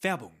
Werbung 0.00 0.40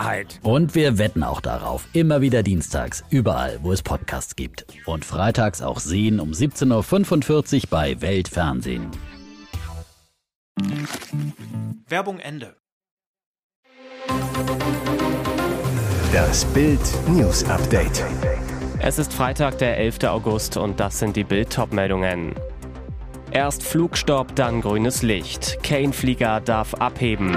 Wahrheit. 0.00 0.40
Und 0.42 0.74
wir 0.74 0.98
wetten 0.98 1.22
auch 1.22 1.40
darauf. 1.40 1.86
Immer 1.92 2.20
wieder 2.20 2.42
dienstags, 2.42 3.04
überall, 3.10 3.58
wo 3.62 3.72
es 3.72 3.82
Podcasts 3.82 4.36
gibt. 4.36 4.66
Und 4.86 5.04
freitags 5.04 5.62
auch 5.62 5.78
sehen 5.78 6.20
um 6.20 6.30
17.45 6.30 7.54
Uhr 7.56 7.62
bei 7.70 8.00
Weltfernsehen. 8.00 8.90
Werbung 11.88 12.18
Ende. 12.18 12.56
Das 16.12 16.44
Bild 16.46 16.80
News 17.08 17.44
Update. 17.44 18.04
Es 18.78 18.98
ist 18.98 19.12
Freitag, 19.12 19.58
der 19.58 19.76
11. 19.76 20.04
August 20.04 20.56
und 20.56 20.80
das 20.80 20.98
sind 20.98 21.16
die 21.16 21.24
Bild-Top-Meldungen. 21.24 22.34
Erst 23.30 23.62
Flugstopp, 23.62 24.34
dann 24.34 24.60
grünes 24.60 25.02
Licht. 25.02 25.62
Kane-Flieger 25.62 26.40
darf 26.40 26.74
abheben. 26.74 27.36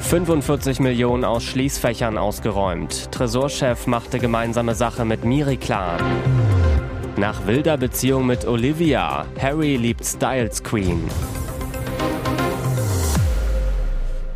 45 0.00 0.80
Millionen 0.80 1.24
aus 1.24 1.44
Schließfächern 1.44 2.16
ausgeräumt. 2.18 3.12
Tresorchef 3.12 3.86
machte 3.86 4.18
gemeinsame 4.18 4.74
Sache 4.74 5.04
mit 5.04 5.24
Miri 5.24 5.56
Clan. 5.56 6.00
Nach 7.16 7.46
wilder 7.46 7.76
Beziehung 7.76 8.26
mit 8.26 8.46
Olivia. 8.46 9.26
Harry 9.40 9.76
liebt 9.76 10.04
Styles 10.04 10.62
Queen. 10.62 11.02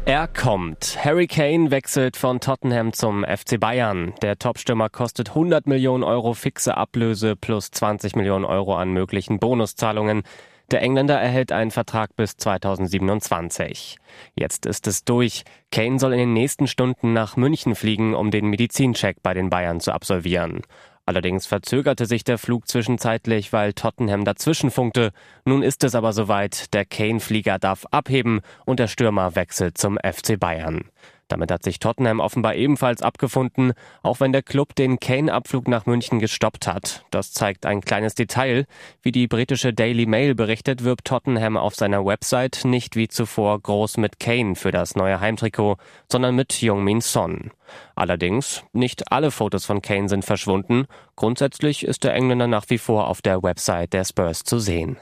Er 0.05 0.27
kommt. 0.27 0.99
Harry 1.03 1.29
Kane 1.29 1.71
wechselt 1.71 2.17
von 2.17 2.41
Tottenham 2.41 2.93
zum 2.93 3.25
FC 3.25 3.59
Bayern. 3.61 4.15
Der 4.21 4.37
Topstürmer 4.37 4.91
kostet 4.91 5.29
100 5.29 5.69
Millionen 5.69 6.03
Euro 6.03 6.35
fixe 6.35 6.77
Ablöse 6.77 7.37
plus 7.37 7.71
20 7.71 8.17
Millionen 8.17 8.45
Euro 8.45 8.75
an 8.75 8.93
möglichen 8.93 9.39
Bonuszahlungen. 9.39 10.25
Der 10.71 10.83
Engländer 10.83 11.21
erhält 11.21 11.53
einen 11.53 11.71
Vertrag 11.71 12.17
bis 12.17 12.37
2027. 12.37 13.97
Jetzt 14.35 14.67
ist 14.67 14.87
es 14.87 15.05
durch. 15.05 15.45
Kane 15.71 15.99
soll 15.99 16.13
in 16.13 16.19
den 16.19 16.33
nächsten 16.33 16.67
Stunden 16.67 17.13
nach 17.13 17.37
München 17.37 17.75
fliegen, 17.75 18.15
um 18.15 18.31
den 18.31 18.47
Medizincheck 18.47 19.23
bei 19.23 19.35
den 19.35 19.51
Bayern 19.51 19.81
zu 19.81 19.93
absolvieren. 19.93 20.63
Allerdings 21.05 21.47
verzögerte 21.47 22.07
sich 22.07 22.23
der 22.23 22.39
Flug 22.39 22.69
zwischenzeitlich, 22.69 23.53
weil 23.53 23.73
Tottenham 23.73 24.25
dazwischen 24.25 24.71
funkte. 24.71 25.11
Nun 25.45 25.63
ist 25.63 25.83
es 25.83 25.97
aber 25.97 26.13
soweit, 26.13 26.73
der 26.75 26.85
Kane-Flieger 26.85 27.59
darf 27.59 27.85
abheben 27.91 28.41
und 28.67 28.79
der 28.79 28.87
Stürmer 28.87 29.35
wechselt 29.35 29.79
zum 29.79 29.99
FC 29.99 30.39
Bayern. 30.39 30.85
Damit 31.33 31.51
hat 31.51 31.63
sich 31.63 31.79
Tottenham 31.79 32.21
offenbar 32.21 32.57
ebenfalls 32.57 33.01
abgefunden, 33.01 33.73
auch 34.03 34.21
wenn 34.21 34.33
der 34.33 34.43
Club 34.43 34.75
den 34.75 35.01
Kane-Abflug 35.01 35.67
nach 35.67 35.87
München 35.87 36.19
gestoppt 36.19 36.67
hat. 36.67 37.07
Das 37.11 37.33
zeigt 37.33 37.65
ein 37.65 37.81
kleines 37.81 38.15
Detail. 38.15 38.67
Wie 39.01 39.13
die 39.13 39.29
britische 39.29 39.73
Daily 39.73 40.05
Mail 40.05 40.35
berichtet, 40.35 40.85
wirbt 40.85 41.07
Tottenham 41.07 41.57
auf 41.57 41.75
seiner 41.75 42.05
Website 42.05 42.67
nicht 42.67 42.97
wie 42.97 43.09
zuvor 43.09 43.59
groß 43.59 43.97
mit 43.97 44.21
Kane 44.21 44.57
für 44.57 44.73
das 44.73 44.95
neue 44.95 45.21
Heimtrikot, 45.21 45.79
sondern 46.07 46.37
mit 46.37 46.61
Jungmin 46.61 47.01
Son. 47.01 47.51
Allerdings, 47.95 48.63
nicht 48.75 49.11
alle 49.11 49.31
Fotos 49.31 49.65
von 49.65 49.81
Kane 49.81 50.11
sind 50.11 50.27
verschwunden. 50.27 50.85
Grundsätzlich 51.17 51.87
ist 51.87 52.05
der 52.05 52.13
Engländer 52.13 52.47
nach 52.47 52.67
wie 52.69 52.77
vor 52.77 53.09
auf 53.09 53.23
der 53.23 53.43
Website 53.43 53.95
der 53.95 54.05
Spurs 54.05 54.45
zu 54.45 54.59
sehen. 54.59 54.99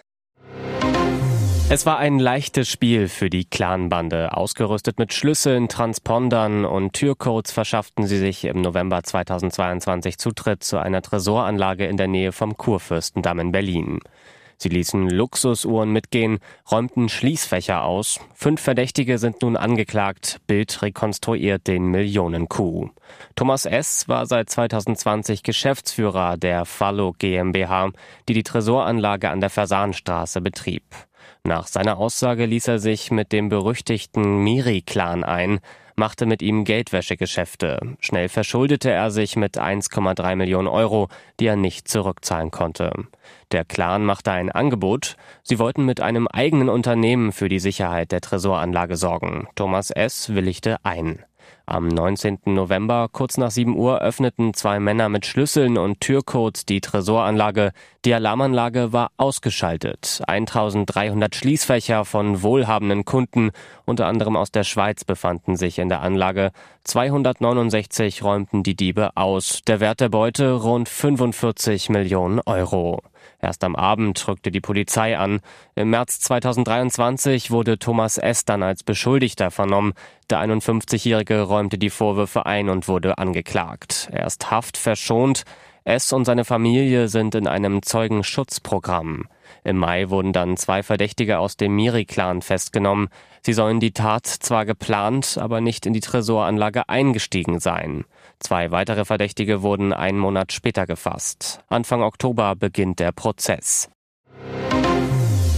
Es 1.72 1.86
war 1.86 1.98
ein 1.98 2.18
leichtes 2.18 2.68
Spiel 2.68 3.06
für 3.06 3.30
die 3.30 3.44
Clanbande. 3.44 4.36
Ausgerüstet 4.36 4.98
mit 4.98 5.14
Schlüsseln, 5.14 5.68
Transpondern 5.68 6.64
und 6.64 6.94
Türcodes 6.94 7.52
verschafften 7.52 8.08
sie 8.08 8.18
sich 8.18 8.44
im 8.44 8.60
November 8.60 9.04
2022 9.04 10.18
Zutritt 10.18 10.64
zu 10.64 10.78
einer 10.78 11.00
Tresoranlage 11.00 11.86
in 11.86 11.96
der 11.96 12.08
Nähe 12.08 12.32
vom 12.32 12.56
Kurfürstendamm 12.56 13.38
in 13.38 13.52
Berlin. 13.52 14.00
Sie 14.62 14.68
ließen 14.68 15.08
Luxusuhren 15.08 15.90
mitgehen, 15.90 16.38
räumten 16.70 17.08
Schließfächer 17.08 17.82
aus. 17.82 18.20
Fünf 18.34 18.60
Verdächtige 18.60 19.16
sind 19.16 19.40
nun 19.40 19.56
angeklagt. 19.56 20.42
Bild 20.46 20.82
rekonstruiert 20.82 21.66
den 21.66 21.86
Millionen-Coup. 21.86 22.90
Thomas 23.36 23.64
S. 23.64 24.06
war 24.06 24.26
seit 24.26 24.50
2020 24.50 25.44
Geschäftsführer 25.44 26.36
der 26.36 26.66
Fallo 26.66 27.14
GmbH, 27.18 27.92
die 28.28 28.34
die 28.34 28.42
Tresoranlage 28.42 29.30
an 29.30 29.40
der 29.40 29.48
Fasanstraße 29.48 30.42
betrieb. 30.42 30.84
Nach 31.42 31.66
seiner 31.66 31.96
Aussage 31.96 32.44
ließ 32.44 32.68
er 32.68 32.78
sich 32.78 33.10
mit 33.10 33.32
dem 33.32 33.48
berüchtigten 33.48 34.44
Miri-Clan 34.44 35.24
ein, 35.24 35.60
machte 36.00 36.24
mit 36.24 36.40
ihm 36.40 36.64
Geldwäschegeschäfte. 36.64 37.78
Schnell 38.00 38.30
verschuldete 38.30 38.90
er 38.90 39.10
sich 39.10 39.36
mit 39.36 39.58
1,3 39.58 40.34
Millionen 40.34 40.66
Euro, 40.66 41.08
die 41.38 41.46
er 41.46 41.56
nicht 41.56 41.88
zurückzahlen 41.88 42.50
konnte. 42.50 42.90
Der 43.52 43.66
Clan 43.66 44.06
machte 44.06 44.32
ein 44.32 44.50
Angebot. 44.50 45.16
Sie 45.42 45.58
wollten 45.58 45.84
mit 45.84 46.00
einem 46.00 46.26
eigenen 46.26 46.70
Unternehmen 46.70 47.32
für 47.32 47.50
die 47.50 47.58
Sicherheit 47.58 48.12
der 48.12 48.22
Tresoranlage 48.22 48.96
sorgen. 48.96 49.46
Thomas 49.56 49.90
S. 49.90 50.34
willigte 50.34 50.78
ein. 50.84 51.22
Am 51.70 51.86
19. 51.86 52.40
November, 52.46 53.06
kurz 53.12 53.36
nach 53.36 53.52
7 53.52 53.76
Uhr, 53.76 54.00
öffneten 54.00 54.54
zwei 54.54 54.80
Männer 54.80 55.08
mit 55.08 55.24
Schlüsseln 55.24 55.78
und 55.78 56.00
Türcodes 56.00 56.66
die 56.66 56.80
Tresoranlage. 56.80 57.70
Die 58.04 58.12
Alarmanlage 58.12 58.92
war 58.92 59.12
ausgeschaltet. 59.16 60.20
1300 60.26 61.32
Schließfächer 61.32 62.04
von 62.04 62.42
wohlhabenden 62.42 63.04
Kunden, 63.04 63.52
unter 63.84 64.06
anderem 64.06 64.36
aus 64.36 64.50
der 64.50 64.64
Schweiz, 64.64 65.04
befanden 65.04 65.54
sich 65.54 65.78
in 65.78 65.88
der 65.88 66.00
Anlage. 66.00 66.50
269 66.82 68.24
räumten 68.24 68.64
die 68.64 68.74
Diebe 68.74 69.16
aus. 69.16 69.60
Der 69.64 69.78
Wert 69.78 70.00
der 70.00 70.08
Beute 70.08 70.54
rund 70.54 70.88
45 70.88 71.88
Millionen 71.88 72.40
Euro. 72.46 73.00
Erst 73.42 73.64
am 73.64 73.74
Abend 73.74 74.26
rückte 74.28 74.50
die 74.50 74.60
Polizei 74.60 75.16
an. 75.16 75.40
Im 75.74 75.90
März 75.90 76.20
2023 76.20 77.50
wurde 77.50 77.78
Thomas 77.78 78.18
S. 78.18 78.44
dann 78.44 78.62
als 78.62 78.82
Beschuldigter 78.82 79.50
vernommen. 79.50 79.94
Der 80.28 80.40
51-Jährige 80.40 81.40
räumte 81.42 81.78
die 81.78 81.90
Vorwürfe 81.90 82.46
ein 82.46 82.68
und 82.68 82.88
wurde 82.88 83.18
angeklagt. 83.18 84.08
Er 84.12 84.26
ist 84.26 84.50
Haft 84.50 84.76
verschont. 84.76 85.44
S. 85.84 86.12
und 86.12 86.24
seine 86.24 86.44
Familie 86.44 87.08
sind 87.08 87.34
in 87.34 87.46
einem 87.46 87.82
Zeugenschutzprogramm. 87.82 89.24
Im 89.64 89.76
Mai 89.76 90.10
wurden 90.10 90.32
dann 90.32 90.56
zwei 90.56 90.82
Verdächtige 90.82 91.38
aus 91.38 91.56
dem 91.56 91.74
Miri-Clan 91.76 92.42
festgenommen. 92.42 93.08
Sie 93.42 93.52
sollen 93.52 93.80
die 93.80 93.92
Tat 93.92 94.26
zwar 94.26 94.66
geplant, 94.66 95.38
aber 95.38 95.60
nicht 95.60 95.86
in 95.86 95.92
die 95.92 96.00
Tresoranlage 96.00 96.88
eingestiegen 96.88 97.60
sein. 97.60 98.04
Zwei 98.38 98.70
weitere 98.70 99.04
Verdächtige 99.04 99.62
wurden 99.62 99.92
einen 99.92 100.18
Monat 100.18 100.52
später 100.52 100.86
gefasst. 100.86 101.60
Anfang 101.68 102.02
Oktober 102.02 102.56
beginnt 102.56 103.00
der 103.00 103.12
Prozess. 103.12 103.90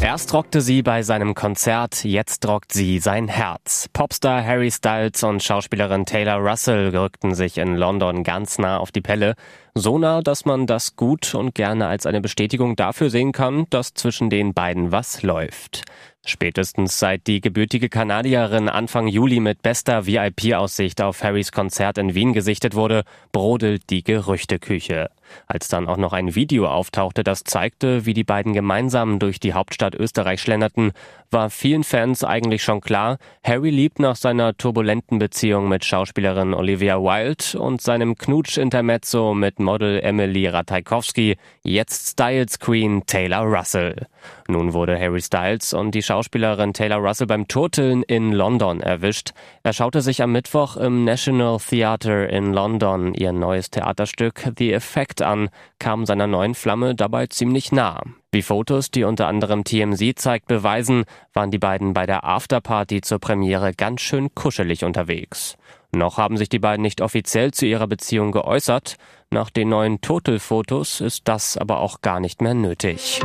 Erst 0.03 0.35
rockte 0.35 0.61
sie 0.61 0.83
bei 0.83 1.05
seinem 1.05 1.33
Konzert, 1.33 2.03
jetzt 2.03 2.45
rockt 2.49 2.73
sie 2.73 2.99
sein 2.99 3.29
Herz. 3.29 3.89
Popstar 3.93 4.45
Harry 4.45 4.73
Styles 4.73 5.23
und 5.23 5.45
Schauspielerin 5.45 6.07
Taylor 6.07 6.39
Russell 6.39 6.89
rückten 6.89 7.37
sich 7.37 7.57
in 7.57 7.77
London 7.77 8.25
ganz 8.25 8.59
nah 8.59 8.79
auf 8.79 8.91
die 8.91 9.01
Pelle. 9.01 9.37
So 9.77 9.99
nah, 9.99 10.21
dass 10.21 10.45
man 10.45 10.67
das 10.67 10.97
gut 10.97 11.37
und 11.37 11.55
gerne 11.55 11.87
als 11.87 12.05
eine 12.05 12.21
Bestätigung 12.21 12.75
dafür 12.75 13.11
sehen 13.11 13.31
kann, 13.31 13.67
dass 13.71 13.95
zwischen 13.95 14.29
den 14.29 14.55
beiden 14.55 14.91
was 14.91 15.23
läuft. 15.23 15.85
Spätestens 16.25 17.01
seit 17.01 17.27
die 17.27 17.41
gebürtige 17.41 17.89
Kanadierin 17.89 18.69
Anfang 18.69 19.09
Juli 19.09 19.41
mit 19.41 19.61
bester 19.61 20.07
VIP-Aussicht 20.07 21.03
auf 21.03 21.25
Harrys 21.25 21.51
Konzert 21.51 21.99
in 21.99 22.15
Wien 22.15 22.33
gesichtet 22.33 22.77
wurde, 22.77 23.03
brodelt 23.33 23.91
die 23.91 24.05
Gerüchteküche. 24.05 25.11
Als 25.47 25.69
dann 25.69 25.89
auch 25.89 25.97
noch 25.97 26.13
ein 26.13 26.35
Video 26.35 26.69
auftauchte, 26.69 27.25
das 27.25 27.45
zeigte, 27.45 28.07
wie 28.07 28.15
die 28.15 28.25
beiden 28.25 28.53
gemeinsam 28.53 29.19
durch 29.19 29.41
die 29.41 29.55
Hauptstadt 29.55 29.95
Österreich 29.95 30.41
schlenderten, 30.41 30.93
war 31.31 31.51
vielen 31.51 31.85
Fans 31.85 32.25
eigentlich 32.25 32.63
schon 32.63 32.81
klar, 32.81 33.19
Harry 33.43 33.71
liebt 33.71 33.99
nach 33.99 34.17
seiner 34.17 34.57
turbulenten 34.57 35.19
Beziehung 35.19 35.69
mit 35.69 35.85
Schauspielerin 35.85 36.55
Olivia 36.55 36.99
Wilde 36.99 37.59
und 37.59 37.81
seinem 37.81 38.17
Knutsch-Intermezzo 38.17 39.35
mit 39.35 39.59
Model 39.59 40.01
Emily 40.01 40.47
Ratajkowski 40.47 41.37
jetzt 41.63 42.11
Styles 42.11 42.59
Queen 42.59 43.05
Taylor 43.07 43.43
Russell. 43.43 44.07
Nun 44.49 44.75
wurde 44.75 44.99
Harry 44.99 45.23
Styles 45.23 45.73
und 45.73 45.95
die 45.95 46.03
Schauspielerin 46.13 46.75
Taylor 46.75 46.99
Russell 46.99 47.27
beim 47.27 47.49
Turteln 47.49 48.03
in 48.03 48.33
London 48.33 48.83
erwischt. 48.83 49.31
Er 49.63 49.73
schaute 49.73 50.03
sich 50.03 50.21
am 50.21 50.33
Mittwoch 50.33 50.77
im 50.77 51.05
National 51.05 51.57
Theatre 51.57 52.27
in 52.27 52.53
London 52.53 53.15
ihr 53.15 53.33
neues 53.33 53.71
Theaterstück 53.71 54.53
The 54.59 54.75
Effect 54.75 55.23
an, 55.23 55.49
kam 55.79 56.05
seiner 56.05 56.27
neuen 56.27 56.55
Flamme 56.55 56.95
dabei 56.95 57.29
ziemlich 57.29 57.73
nah. 57.73 58.03
Wie 58.31 58.43
Fotos, 58.43 58.91
die 58.91 59.05
unter 59.05 59.27
anderem 59.27 59.65
TMZ 59.65 60.19
zeigt, 60.19 60.49
beweisen, 60.49 61.05
waren 61.33 61.51
die 61.51 61.57
beiden 61.59 61.95
bei 61.95 62.05
der 62.05 62.25
Afterparty 62.25 63.01
zur 63.01 63.19
Premiere 63.19 63.73
ganz 63.73 64.03
schön 64.03 64.35
kuschelig 64.35 64.85
unterwegs. 64.85 65.57
Noch 65.93 66.19
haben 66.19 66.37
sich 66.37 66.51
die 66.51 66.59
beiden 66.59 66.83
nicht 66.83 67.01
offiziell 67.01 67.53
zu 67.53 67.65
ihrer 67.65 67.87
Beziehung 67.87 68.33
geäußert. 68.33 68.97
Nach 69.31 69.49
den 69.49 69.71
neuen 69.71 70.03
Total-Fotos 70.03 71.01
ist 71.01 71.23
das 71.27 71.57
aber 71.57 71.81
auch 71.81 72.03
gar 72.03 72.21
nicht 72.21 72.43
mehr 72.43 72.53
nötig. 72.53 73.23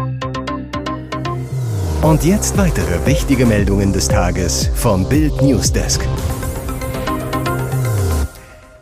Und 2.02 2.24
jetzt 2.24 2.58
weitere 2.58 3.06
wichtige 3.06 3.46
Meldungen 3.46 3.92
des 3.92 4.08
Tages 4.08 4.70
vom 4.76 5.10
Bild 5.10 5.42
Newsdesk. 5.42 6.08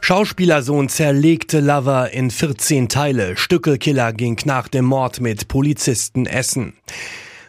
Schauspielersohn 0.02 0.90
zerlegte 0.90 1.62
Lover 1.62 2.12
in 2.12 2.30
14 2.30 2.90
Teile. 2.90 3.38
Stückelkiller 3.38 4.12
ging 4.14 4.38
nach 4.46 4.68
dem 4.68 4.86
Mord 4.86 5.22
mit 5.22 5.48
Polizisten 5.48 6.26
essen. 6.26 6.74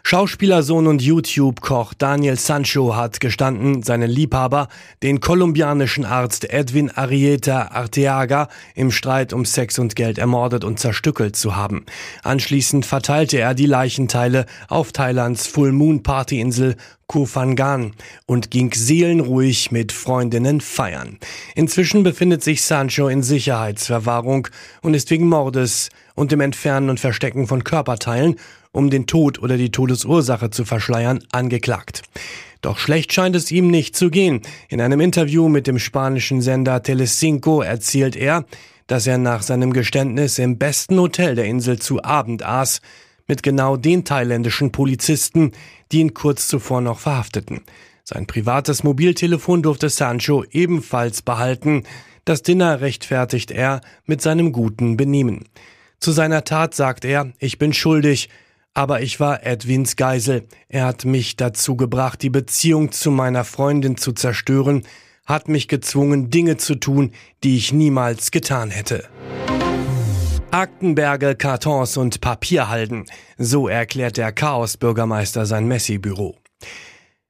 Schauspielersohn 0.08 0.86
und 0.86 1.02
YouTube-Koch 1.02 1.92
Daniel 1.92 2.38
Sancho 2.38 2.94
hat 2.94 3.18
gestanden, 3.18 3.82
seinen 3.82 4.08
Liebhaber, 4.08 4.68
den 5.02 5.18
kolumbianischen 5.18 6.04
Arzt 6.04 6.48
Edwin 6.48 6.92
Arrieta 6.92 7.72
Arteaga, 7.72 8.46
im 8.76 8.92
Streit 8.92 9.32
um 9.32 9.44
Sex 9.44 9.80
und 9.80 9.96
Geld 9.96 10.18
ermordet 10.18 10.62
und 10.62 10.78
zerstückelt 10.78 11.34
zu 11.34 11.56
haben. 11.56 11.86
Anschließend 12.22 12.86
verteilte 12.86 13.38
er 13.38 13.54
die 13.54 13.66
Leichenteile 13.66 14.46
auf 14.68 14.92
Thailands 14.92 15.48
Full 15.48 15.72
Moon 15.72 16.04
Partyinsel 16.04 16.76
Koh 17.08 17.26
Phangan 17.26 17.92
und 18.26 18.52
ging 18.52 18.72
seelenruhig 18.72 19.72
mit 19.72 19.90
Freundinnen 19.90 20.60
feiern. 20.60 21.18
Inzwischen 21.56 22.04
befindet 22.04 22.44
sich 22.44 22.62
Sancho 22.62 23.08
in 23.08 23.24
Sicherheitsverwahrung 23.24 24.46
und 24.82 24.94
ist 24.94 25.10
wegen 25.10 25.28
Mordes 25.28 25.88
und 26.16 26.32
dem 26.32 26.40
Entfernen 26.40 26.90
und 26.90 26.98
Verstecken 26.98 27.46
von 27.46 27.62
Körperteilen 27.62 28.34
um 28.72 28.90
den 28.90 29.06
Tod 29.06 29.40
oder 29.40 29.56
die 29.56 29.70
Todesursache 29.70 30.50
zu 30.50 30.64
verschleiern, 30.64 31.20
angeklagt. 31.32 32.02
Doch 32.60 32.78
schlecht 32.78 33.12
scheint 33.12 33.34
es 33.36 33.50
ihm 33.50 33.70
nicht 33.70 33.96
zu 33.96 34.10
gehen. 34.10 34.42
In 34.68 34.80
einem 34.80 35.00
Interview 35.00 35.48
mit 35.48 35.66
dem 35.66 35.78
spanischen 35.78 36.42
Sender 36.42 36.82
Telecinco 36.82 37.62
erzählt 37.62 38.16
er, 38.16 38.44
dass 38.86 39.06
er 39.06 39.18
nach 39.18 39.42
seinem 39.42 39.72
Geständnis 39.72 40.38
im 40.38 40.58
besten 40.58 40.98
Hotel 40.98 41.36
der 41.36 41.46
Insel 41.46 41.78
zu 41.78 42.04
Abend 42.04 42.44
aß, 42.44 42.80
mit 43.26 43.42
genau 43.42 43.76
den 43.76 44.04
thailändischen 44.04 44.72
Polizisten, 44.72 45.52
die 45.90 46.00
ihn 46.00 46.14
kurz 46.14 46.46
zuvor 46.48 46.80
noch 46.80 47.00
verhafteten. 47.00 47.62
Sein 48.04 48.26
privates 48.26 48.84
Mobiltelefon 48.84 49.62
durfte 49.62 49.88
Sancho 49.88 50.44
ebenfalls 50.52 51.22
behalten. 51.22 51.82
Das 52.24 52.42
Dinner 52.42 52.80
rechtfertigt 52.80 53.50
er 53.50 53.80
mit 54.04 54.22
seinem 54.22 54.52
guten 54.52 54.96
Benehmen. 54.96 55.44
Zu 56.00 56.12
seiner 56.12 56.44
Tat 56.44 56.74
sagt 56.74 57.04
er, 57.04 57.32
ich 57.38 57.58
bin 57.58 57.72
schuldig, 57.72 58.28
aber 58.74 59.00
ich 59.00 59.18
war 59.20 59.44
Edwins 59.44 59.96
Geisel. 59.96 60.46
Er 60.68 60.84
hat 60.84 61.04
mich 61.04 61.36
dazu 61.36 61.76
gebracht, 61.76 62.22
die 62.22 62.30
Beziehung 62.30 62.92
zu 62.92 63.10
meiner 63.10 63.44
Freundin 63.44 63.96
zu 63.96 64.12
zerstören, 64.12 64.82
hat 65.24 65.48
mich 65.48 65.66
gezwungen, 65.66 66.30
Dinge 66.30 66.56
zu 66.58 66.74
tun, 66.74 67.12
die 67.42 67.56
ich 67.56 67.72
niemals 67.72 68.30
getan 68.30 68.70
hätte. 68.70 69.08
Aktenberge, 70.50 71.34
Kartons 71.34 71.96
und 71.96 72.20
Papierhalden. 72.20 73.06
So 73.36 73.66
erklärt 73.66 74.16
der 74.16 74.32
Chaos-Bürgermeister 74.32 75.44
sein 75.44 75.66
Messi-Büro. 75.66 76.36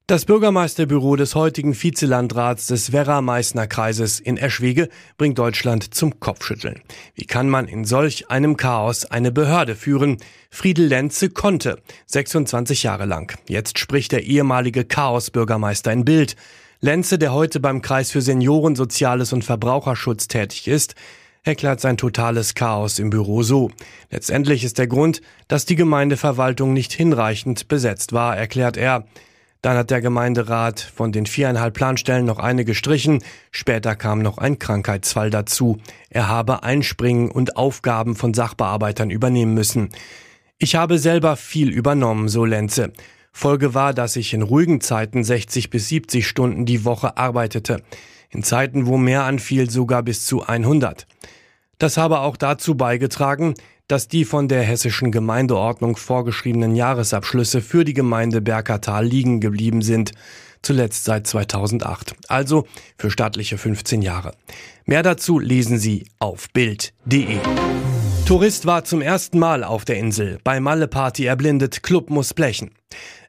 Das 0.08 0.25
Bürgermeisterbüro 0.25 1.17
des 1.17 1.35
heutigen 1.35 1.75
Vizelandrats 1.75 2.69
des 2.69 2.93
Werra-Meißner-Kreises 2.93 4.20
in 4.20 4.37
Eschwege 4.37 4.88
bringt 5.19 5.37
Deutschland 5.37 5.94
zum 5.97 6.20
Kopfschütteln. 6.20 6.81
Wie 7.17 7.25
kann 7.25 7.49
man 7.49 7.67
in 7.67 7.85
solch 7.85 8.31
einem 8.31 8.56
Chaos 8.56 9.05
eine 9.05 9.32
Behörde 9.32 9.75
führen? 9.75 10.19
Friedel 10.49 10.87
Lenze 10.87 11.29
konnte, 11.31 11.82
26 12.06 12.85
Jahre 12.85 13.05
lang. 13.05 13.37
Jetzt 13.49 13.81
spricht 13.81 14.12
der 14.12 14.23
ehemalige 14.23 14.85
Chaos-Bürgermeister 14.85 15.93
in 15.93 16.05
Bild. 16.05 16.37
Lenze, 16.81 17.19
der 17.19 17.32
heute 17.32 17.59
beim 17.59 17.82
Kreis 17.82 18.12
für 18.12 18.23
Senioren, 18.23 18.76
Soziales 18.76 19.32
und 19.32 19.43
Verbraucherschutz 19.43 20.29
tätig 20.29 20.69
ist, 20.69 20.94
erklärt 21.43 21.81
sein 21.81 21.97
totales 21.97 22.55
Chaos 22.55 23.00
im 23.00 23.11
Büro 23.11 23.43
so. 23.43 23.73
Letztendlich 24.12 24.62
ist 24.62 24.79
der 24.79 24.87
Grund, 24.87 25.20
dass 25.49 25.64
die 25.64 25.75
Gemeindeverwaltung 25.75 26.73
nicht 26.73 26.93
hinreichend 26.93 27.67
besetzt 27.67 28.12
war, 28.12 28.37
erklärt 28.37 28.76
er. 28.76 29.05
Dann 29.62 29.76
hat 29.76 29.91
der 29.91 30.00
Gemeinderat 30.00 30.81
von 30.81 31.12
den 31.12 31.26
viereinhalb 31.26 31.75
Planstellen 31.75 32.26
noch 32.26 32.38
eine 32.38 32.64
gestrichen. 32.64 33.23
Später 33.50 33.97
kam 33.97 34.20
noch 34.20 34.38
ein 34.38 34.58
Krankheitsfall 34.58 35.31
dazu. 35.31 35.79
Er 36.11 36.29
habe 36.29 36.62
einspringen 36.62 37.31
und 37.31 37.56
Aufgaben 37.56 38.17
von 38.17 38.35
Sachbearbeitern 38.35 39.11
übernehmen 39.11 39.55
müssen. 39.55 39.88
Ich 40.58 40.76
habe 40.76 40.99
selber 40.99 41.37
viel 41.37 41.70
übernommen, 41.70 42.29
so 42.29 42.44
Lenze. 42.44 42.93
Folge 43.32 43.75
war, 43.75 43.93
dass 43.93 44.17
ich 44.17 44.32
in 44.32 44.41
ruhigen 44.41 44.81
Zeiten 44.81 45.23
60 45.23 45.69
bis 45.69 45.88
70 45.88 46.26
Stunden 46.26 46.64
die 46.64 46.87
Woche 46.87 47.19
arbeitete. 47.19 47.82
In 48.31 48.43
Zeiten, 48.43 48.87
wo 48.87 48.97
mehr 48.97 49.25
anfiel, 49.25 49.69
sogar 49.69 50.02
bis 50.02 50.25
zu 50.25 50.47
100. 50.47 51.06
Das 51.79 51.99
habe 51.99 52.20
auch 52.20 52.38
dazu 52.38 52.75
beigetragen, 52.75 53.52
dass 53.88 54.09
die 54.09 54.25
von 54.25 54.49
der 54.49 54.62
hessischen 54.62 55.12
Gemeindeordnung 55.12 55.97
vorgeschriebenen 55.97 56.75
Jahresabschlüsse 56.75 57.61
für 57.61 57.85
die 57.85 57.94
Gemeinde 57.94 58.41
Berkertal 58.41 59.05
liegen 59.05 59.41
geblieben 59.41 59.83
sind, 59.83 60.12
zuletzt 60.62 61.05
seit 61.05 61.27
2008, 61.27 62.15
also 62.29 62.67
für 62.99 63.11
staatliche 63.11 63.59
15 63.59 64.03
Jahre. 64.03 64.33
Mehr 64.85 65.03
dazu 65.03 65.38
lesen 65.38 65.79
Sie 65.79 66.06
auf 66.19 66.50
Bild.de. 66.53 67.38
Tourist 68.27 68.67
war 68.67 68.83
zum 68.83 69.03
ersten 69.03 69.38
Mal 69.38 69.62
auf 69.62 69.85
der 69.85 69.99
Insel. 69.99 70.41
Bei 70.43 70.59
Malle 70.59 70.88
Party 70.88 71.27
erblindet, 71.27 71.85
Club 71.85 72.11
muss 72.11 72.35
blechen. 72.35 72.73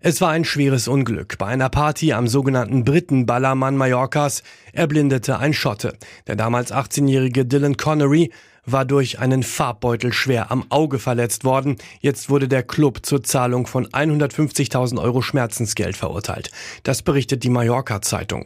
Es 0.02 0.22
war 0.22 0.32
ein 0.32 0.44
schweres 0.44 0.88
Unglück. 0.88 1.38
Bei 1.38 1.46
einer 1.46 1.70
Party 1.70 2.14
am 2.14 2.28
sogenannten 2.28 2.84
Briten-Ballermann 2.84 3.78
Mallorcas 3.78 4.42
erblindete 4.74 5.38
ein 5.38 5.54
Schotte. 5.54 5.94
Der 6.26 6.36
damals 6.36 6.74
18-jährige 6.74 7.46
Dylan 7.46 7.78
Connery 7.78 8.32
war 8.68 8.86
durch 8.86 9.20
einen 9.20 9.42
Farbbeutel 9.42 10.14
schwer 10.14 10.52
am 10.52 10.66
Auge 10.70 11.00
verletzt 11.00 11.44
worden. 11.44 11.78
Jetzt 12.02 12.30
wurde 12.30 12.48
der 12.48 12.64
Club 12.64 13.06
zur 13.06 13.24
Zahlung 13.24 13.66
von 13.66 13.88
150.000 13.88 15.02
Euro 15.02 15.22
Schmerzensgeld 15.22 15.98
verurteilt. 15.98 16.52
Das 16.84 17.02
berichtet 17.02 17.44
die 17.44 17.50
Mallorca 17.50 18.02
Zeitung. 18.02 18.46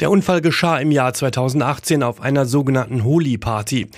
Der 0.00 0.10
Unfall 0.10 0.42
geschah 0.42 0.78
im 0.78 0.90
Jahr 0.90 1.14
2018 1.14 2.02
auf 2.02 2.20
einer 2.20 2.44
sogenannten 2.44 3.04
Holi-Party. 3.04 3.88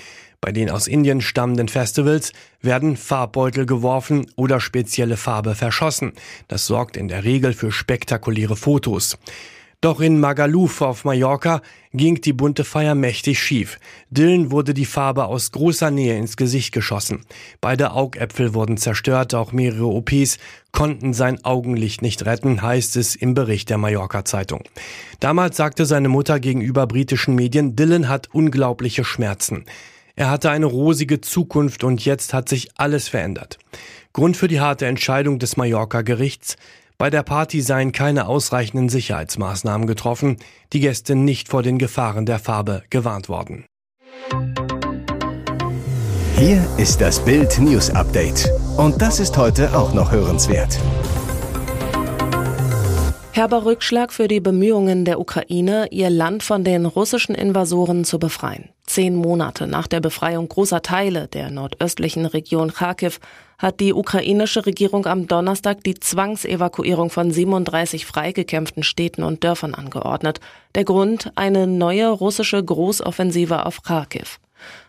Bei 0.43 0.51
den 0.51 0.71
aus 0.71 0.89
Indien 0.89 1.21
stammenden 1.21 1.69
Festivals 1.69 2.33
werden 2.61 2.97
Farbbeutel 2.97 3.65
geworfen 3.65 4.27
oder 4.37 4.61
spezielle 4.61 5.17
Farbe 5.17 5.55
verschossen. 5.55 6.13
Das 6.49 6.67
sorgt 6.67 6.97
in 6.97 7.09
der 7.09 7.25
Regel 7.25 7.53
für 7.53 7.71
spektakuläre 7.71 8.57
Fotos. 8.57 9.19
Doch 9.83 10.01
in 10.01 10.21
Magaluf 10.21 10.81
auf 10.81 11.05
Mallorca 11.05 11.61
ging 11.93 12.21
die 12.21 12.33
bunte 12.33 12.63
Feier 12.63 12.95
mächtig 12.95 13.41
schief. 13.41 13.81
Dylan 14.11 14.53
wurde 14.53 14.75
die 14.75 14.85
Farbe 14.85 15.25
aus 15.25 15.51
großer 15.51 15.91
Nähe 15.91 16.17
ins 16.17 16.37
Gesicht 16.37 16.73
geschossen. 16.73 17.27
Beide 17.61 17.91
Augäpfel 17.91 18.55
wurden 18.55 18.77
zerstört, 18.77 19.35
auch 19.35 19.51
mehrere 19.51 19.87
OPs 19.87 20.39
konnten 20.71 21.13
sein 21.13 21.45
Augenlicht 21.45 22.01
nicht 22.01 22.25
retten, 22.25 22.63
heißt 22.63 22.97
es 22.97 23.17
im 23.17 23.35
Bericht 23.35 23.71
der 23.71 23.79
Mallorca 23.79 24.25
Zeitung. 24.25 24.63
Damals 25.19 25.57
sagte 25.57 25.85
seine 25.85 26.09
Mutter 26.09 26.39
gegenüber 26.39 26.87
britischen 26.87 27.35
Medien, 27.35 27.75
Dylan 27.75 28.09
hat 28.09 28.29
unglaubliche 28.33 29.03
Schmerzen. 29.03 29.65
Er 30.15 30.31
hatte 30.31 30.51
eine 30.51 30.67
rosige 30.67 31.21
Zukunft 31.21 31.83
und 31.83 32.05
jetzt 32.05 32.35
hat 32.35 32.49
sich 32.49 32.69
alles 32.77 33.09
verändert. 33.09 33.59
Grund 34.13 34.37
für 34.37 34.47
die 34.47 34.61
harte 34.61 34.87
Entscheidung 34.87 35.41
des 35.41 35.57
Mallorca-Gerichts, 35.57 36.57
bei 37.03 37.11
der 37.11 37.25
Party 37.25 37.63
seien 37.63 37.91
keine 37.91 38.29
ausreichenden 38.29 38.89
Sicherheitsmaßnahmen 38.89 39.89
getroffen, 39.89 40.37
die 40.73 40.79
Gäste 40.79 41.17
nicht 41.17 41.49
vor 41.49 41.65
den 41.65 41.79
Gefahren 41.79 42.27
der 42.27 42.39
Farbe 42.39 42.85
gewarnt 42.91 43.29
worden. 43.29 43.65
Hier 46.39 46.65
ist 46.77 47.01
das 47.01 47.19
Bild 47.25 47.59
News 47.59 47.91
Update. 47.91 48.49
Und 48.77 49.03
das 49.03 49.19
ist 49.19 49.37
heute 49.37 49.77
auch 49.77 49.93
noch 49.95 50.13
hörenswert. 50.13 50.79
Herber 53.33 53.65
Rückschlag 53.65 54.13
für 54.13 54.29
die 54.29 54.39
Bemühungen 54.39 55.05
der 55.05 55.19
Ukraine, 55.19 55.89
ihr 55.91 56.09
Land 56.09 56.45
von 56.45 56.63
den 56.63 56.87
russischen 56.87 57.35
Invasoren 57.35 58.05
zu 58.05 58.21
befreien. 58.21 58.69
Zehn 58.93 59.17
Monate 59.17 59.67
nach 59.67 59.87
der 59.87 60.01
Befreiung 60.01 60.47
großer 60.49 60.83
Teile 60.83 61.27
der 61.27 61.51
nordöstlichen 61.51 62.27
Region 62.27 62.75
Kharkiv 62.75 63.21
hat 63.57 63.81
die 63.81 63.95
ukrainische 63.95 64.67
Regierung 64.67 65.07
am 65.07 65.27
Donnerstag 65.27 65.83
die 65.83 65.95
Zwangsevakuierung 65.95 67.09
von 67.09 67.31
37 67.31 68.05
freigekämpften 68.05 68.83
Städten 68.83 69.23
und 69.23 69.45
Dörfern 69.45 69.73
angeordnet. 69.73 70.41
Der 70.75 70.85
Grund 70.85 71.33
eine 71.37 71.67
neue 71.67 72.11
russische 72.11 72.63
Großoffensive 72.63 73.65
auf 73.65 73.83
Kharkiv. 73.83 74.39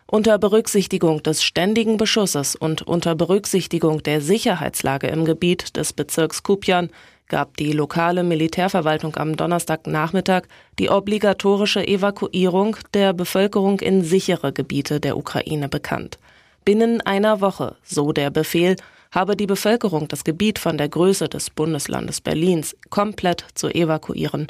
Unter 0.06 0.38
Berücksichtigung 0.38 1.22
des 1.22 1.42
ständigen 1.42 1.96
Beschusses 1.96 2.56
und 2.56 2.82
unter 2.82 3.14
Berücksichtigung 3.14 4.02
der 4.02 4.20
Sicherheitslage 4.20 5.06
im 5.06 5.24
Gebiet 5.24 5.78
des 5.78 5.94
Bezirks 5.94 6.42
Kupian 6.42 6.90
gab 7.28 7.56
die 7.56 7.72
lokale 7.72 8.22
Militärverwaltung 8.22 9.16
am 9.16 9.36
Donnerstagnachmittag 9.36 10.42
die 10.78 10.90
obligatorische 10.90 11.86
Evakuierung 11.86 12.76
der 12.92 13.12
Bevölkerung 13.12 13.80
in 13.80 14.02
sichere 14.02 14.52
Gebiete 14.52 15.00
der 15.00 15.16
Ukraine 15.16 15.68
bekannt. 15.68 16.18
Binnen 16.64 17.00
einer 17.00 17.40
Woche, 17.40 17.76
so 17.82 18.12
der 18.12 18.30
Befehl, 18.30 18.76
habe 19.10 19.36
die 19.36 19.46
Bevölkerung 19.46 20.08
das 20.08 20.24
Gebiet 20.24 20.58
von 20.58 20.76
der 20.76 20.88
Größe 20.88 21.28
des 21.28 21.50
Bundeslandes 21.50 22.20
Berlins 22.20 22.76
komplett 22.90 23.46
zu 23.54 23.68
evakuieren. 23.68 24.48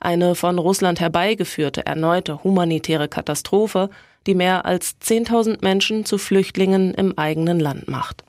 Eine 0.00 0.34
von 0.34 0.58
Russland 0.58 1.00
herbeigeführte 1.00 1.86
erneute 1.86 2.42
humanitäre 2.42 3.08
Katastrophe, 3.08 3.90
die 4.26 4.34
mehr 4.34 4.64
als 4.64 4.96
10.000 5.00 5.58
Menschen 5.62 6.04
zu 6.04 6.18
Flüchtlingen 6.18 6.94
im 6.94 7.16
eigenen 7.16 7.60
Land 7.60 7.88
macht. 7.88 8.24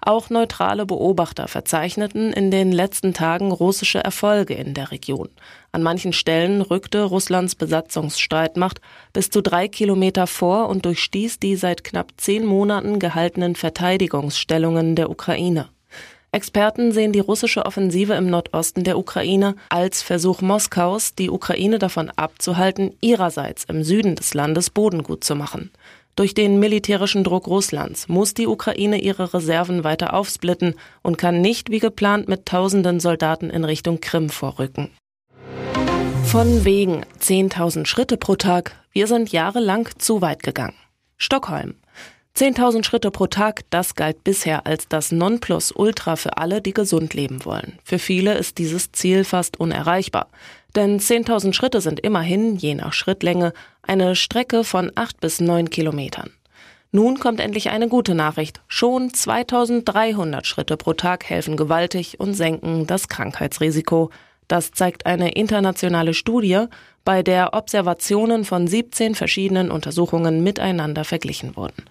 Auch 0.00 0.30
neutrale 0.30 0.86
Beobachter 0.86 1.48
verzeichneten 1.48 2.32
in 2.32 2.52
den 2.52 2.70
letzten 2.70 3.14
Tagen 3.14 3.50
russische 3.50 3.98
Erfolge 3.98 4.54
in 4.54 4.72
der 4.72 4.92
Region. 4.92 5.28
An 5.72 5.82
manchen 5.82 6.12
Stellen 6.12 6.62
rückte 6.62 7.02
Russlands 7.02 7.56
Besatzungsstreitmacht 7.56 8.80
bis 9.12 9.28
zu 9.30 9.42
drei 9.42 9.66
Kilometer 9.66 10.28
vor 10.28 10.68
und 10.68 10.84
durchstieß 10.84 11.40
die 11.40 11.56
seit 11.56 11.82
knapp 11.82 12.12
zehn 12.16 12.46
Monaten 12.46 13.00
gehaltenen 13.00 13.56
Verteidigungsstellungen 13.56 14.94
der 14.94 15.10
Ukraine. 15.10 15.68
Experten 16.30 16.92
sehen 16.92 17.12
die 17.12 17.20
russische 17.20 17.64
Offensive 17.64 18.12
im 18.12 18.30
Nordosten 18.30 18.84
der 18.84 18.98
Ukraine 18.98 19.56
als 19.70 20.02
Versuch 20.02 20.42
Moskaus, 20.42 21.14
die 21.14 21.30
Ukraine 21.30 21.78
davon 21.78 22.10
abzuhalten, 22.10 22.94
ihrerseits 23.00 23.64
im 23.64 23.82
Süden 23.82 24.14
des 24.14 24.34
Landes 24.34 24.70
Boden 24.70 25.02
gut 25.02 25.24
zu 25.24 25.34
machen. 25.34 25.72
Durch 26.18 26.34
den 26.34 26.58
militärischen 26.58 27.22
Druck 27.22 27.46
Russlands 27.46 28.08
muss 28.08 28.34
die 28.34 28.48
Ukraine 28.48 29.00
ihre 29.00 29.32
Reserven 29.34 29.84
weiter 29.84 30.14
aufsplitten 30.14 30.74
und 31.00 31.16
kann 31.16 31.40
nicht 31.40 31.70
wie 31.70 31.78
geplant 31.78 32.26
mit 32.26 32.44
tausenden 32.44 32.98
Soldaten 32.98 33.50
in 33.50 33.62
Richtung 33.62 34.00
Krim 34.00 34.28
vorrücken. 34.28 34.90
Von 36.24 36.64
wegen 36.64 37.04
10.000 37.20 37.86
Schritte 37.86 38.16
pro 38.16 38.34
Tag, 38.34 38.74
wir 38.90 39.06
sind 39.06 39.30
jahrelang 39.30 39.88
zu 39.98 40.20
weit 40.20 40.42
gegangen. 40.42 40.74
Stockholm. 41.18 41.76
10.000 42.36 42.84
Schritte 42.84 43.10
pro 43.10 43.26
Tag, 43.26 43.62
das 43.70 43.96
galt 43.96 44.22
bisher 44.22 44.64
als 44.66 44.86
das 44.88 45.10
Nonplusultra 45.10 46.16
für 46.16 46.36
alle, 46.36 46.62
die 46.62 46.72
gesund 46.72 47.14
leben 47.14 47.44
wollen. 47.44 47.78
Für 47.82 47.98
viele 47.98 48.34
ist 48.34 48.58
dieses 48.58 48.92
Ziel 48.92 49.24
fast 49.24 49.58
unerreichbar. 49.58 50.28
Denn 50.76 51.00
10.000 51.00 51.52
Schritte 51.52 51.80
sind 51.80 51.98
immerhin, 51.98 52.56
je 52.56 52.74
nach 52.74 52.92
Schrittlänge, 52.92 53.52
eine 53.82 54.14
Strecke 54.14 54.62
von 54.62 54.92
8 54.94 55.20
bis 55.20 55.40
9 55.40 55.70
Kilometern. 55.70 56.30
Nun 56.90 57.18
kommt 57.18 57.40
endlich 57.40 57.70
eine 57.70 57.88
gute 57.88 58.14
Nachricht. 58.14 58.60
Schon 58.66 59.12
2300 59.12 60.46
Schritte 60.46 60.76
pro 60.76 60.94
Tag 60.94 61.28
helfen 61.28 61.56
gewaltig 61.56 62.18
und 62.18 62.34
senken 62.34 62.86
das 62.86 63.08
Krankheitsrisiko. 63.08 64.10
Das 64.46 64.72
zeigt 64.72 65.04
eine 65.04 65.32
internationale 65.32 66.14
Studie, 66.14 66.66
bei 67.04 67.22
der 67.22 67.52
Observationen 67.54 68.44
von 68.44 68.66
17 68.66 69.14
verschiedenen 69.14 69.70
Untersuchungen 69.70 70.42
miteinander 70.42 71.04
verglichen 71.04 71.56
wurden. 71.56 71.84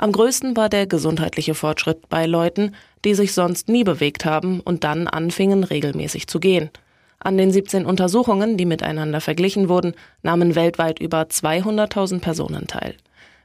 Am 0.00 0.12
größten 0.12 0.56
war 0.56 0.70
der 0.70 0.86
gesundheitliche 0.86 1.54
Fortschritt 1.54 2.08
bei 2.08 2.24
Leuten, 2.24 2.74
die 3.04 3.12
sich 3.12 3.34
sonst 3.34 3.68
nie 3.68 3.84
bewegt 3.84 4.24
haben 4.24 4.60
und 4.60 4.82
dann 4.82 5.06
anfingen 5.06 5.62
regelmäßig 5.62 6.26
zu 6.26 6.40
gehen. 6.40 6.70
An 7.18 7.36
den 7.36 7.52
17 7.52 7.84
Untersuchungen, 7.84 8.56
die 8.56 8.64
miteinander 8.64 9.20
verglichen 9.20 9.68
wurden, 9.68 9.92
nahmen 10.22 10.54
weltweit 10.54 11.00
über 11.00 11.24
200.000 11.24 12.20
Personen 12.20 12.66
teil. 12.66 12.94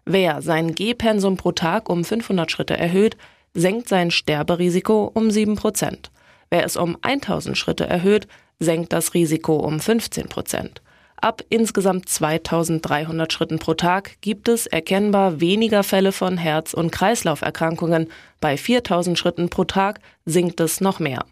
Wer 0.05 0.41
sein 0.41 0.75
Gehpensum 0.75 1.35
pro 1.35 1.51
Tag 1.51 1.89
um 1.89 2.05
500 2.05 2.49
Schritte 2.49 2.77
erhöht, 2.77 3.17
senkt 3.53 3.89
sein 3.89 4.09
Sterberisiko 4.09 5.11
um 5.13 5.31
7 5.31 5.57
Prozent. 5.57 6.09
Wer 6.49 6.63
es 6.63 6.77
um 6.77 6.95
1000 7.01 7.57
Schritte 7.57 7.85
erhöht, 7.85 8.29
senkt 8.59 8.93
das 8.93 9.13
Risiko 9.13 9.57
um 9.57 9.81
15 9.81 10.29
Prozent. 10.29 10.81
Ab 11.17 11.41
insgesamt 11.49 12.09
2300 12.09 13.31
Schritten 13.31 13.59
pro 13.59 13.73
Tag 13.73 14.21
gibt 14.21 14.47
es 14.47 14.67
erkennbar 14.67 15.39
weniger 15.39 15.83
Fälle 15.83 16.11
von 16.11 16.37
Herz- 16.37 16.73
und 16.73 16.91
Kreislauferkrankungen. 16.91 18.09
Bei 18.41 18.57
4000 18.57 19.17
Schritten 19.17 19.49
pro 19.49 19.63
Tag 19.63 19.99
sinkt 20.25 20.59
es 20.59 20.81
noch 20.81 20.99
mehr. 20.99 21.25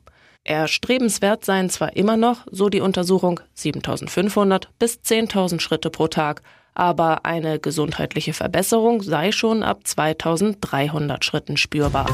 Erstrebenswert 0.46 1.46
seien 1.46 1.70
zwar 1.70 1.96
immer 1.96 2.18
noch, 2.18 2.46
so 2.52 2.70
die 2.70 2.82
Untersuchung, 2.82 3.40
7500 3.54 4.70
bis 4.78 5.00
10.000 5.00 5.62
Schritte 5.62 5.90
pro 5.90 6.08
Tag, 6.08 6.42
aber 6.74 7.26
eine 7.26 7.60
gesundheitliche 7.60 8.34
Verbesserung 8.34 9.02
sei 9.02 9.32
schon 9.32 9.64
ab 9.64 9.82
2300 9.84 11.24
Schritten 11.24 11.56
spürbar. 11.56 12.08